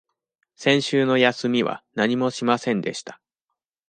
[0.55, 3.21] 先週の休みは何もしませんでした。